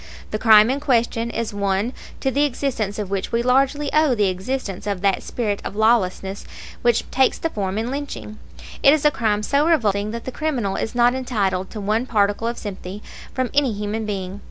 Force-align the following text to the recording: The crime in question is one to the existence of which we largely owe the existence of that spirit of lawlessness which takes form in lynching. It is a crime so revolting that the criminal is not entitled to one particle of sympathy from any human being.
The 0.31 0.39
crime 0.39 0.71
in 0.71 0.79
question 0.79 1.29
is 1.29 1.53
one 1.53 1.93
to 2.21 2.31
the 2.31 2.43
existence 2.43 2.97
of 2.97 3.11
which 3.11 3.31
we 3.31 3.43
largely 3.43 3.93
owe 3.93 4.15
the 4.15 4.29
existence 4.29 4.87
of 4.87 5.01
that 5.01 5.21
spirit 5.21 5.61
of 5.63 5.75
lawlessness 5.75 6.43
which 6.81 7.03
takes 7.11 7.37
form 7.37 7.77
in 7.77 7.91
lynching. 7.91 8.39
It 8.81 8.95
is 8.95 9.05
a 9.05 9.11
crime 9.11 9.43
so 9.43 9.67
revolting 9.67 10.09
that 10.09 10.25
the 10.25 10.31
criminal 10.31 10.75
is 10.75 10.95
not 10.95 11.13
entitled 11.13 11.69
to 11.69 11.79
one 11.79 12.07
particle 12.07 12.47
of 12.47 12.57
sympathy 12.57 13.03
from 13.35 13.51
any 13.53 13.73
human 13.73 14.07
being. 14.07 14.39